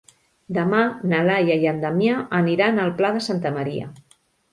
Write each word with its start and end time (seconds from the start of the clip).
Demà 0.55 0.77
na 1.11 1.19
Laia 1.27 1.57
i 1.65 1.69
en 1.71 1.81
Damià 1.83 2.15
aniran 2.39 2.81
al 2.85 2.89
Pla 3.03 3.13
de 3.19 3.23
Santa 3.27 3.53
Maria. 3.59 3.91